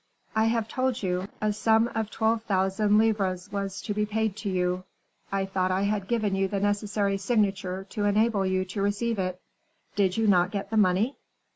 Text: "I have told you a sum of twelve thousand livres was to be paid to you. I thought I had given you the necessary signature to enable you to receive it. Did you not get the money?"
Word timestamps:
"I 0.35 0.45
have 0.45 0.67
told 0.67 1.03
you 1.03 1.27
a 1.43 1.53
sum 1.53 1.87
of 1.93 2.09
twelve 2.09 2.41
thousand 2.45 2.97
livres 2.97 3.51
was 3.51 3.83
to 3.83 3.93
be 3.93 4.07
paid 4.07 4.35
to 4.37 4.49
you. 4.49 4.83
I 5.31 5.45
thought 5.45 5.69
I 5.69 5.83
had 5.83 6.07
given 6.07 6.33
you 6.33 6.47
the 6.47 6.59
necessary 6.59 7.19
signature 7.19 7.85
to 7.91 8.05
enable 8.05 8.43
you 8.43 8.65
to 8.65 8.81
receive 8.81 9.19
it. 9.19 9.39
Did 9.95 10.17
you 10.17 10.25
not 10.25 10.49
get 10.49 10.71
the 10.71 10.77
money?" 10.77 11.17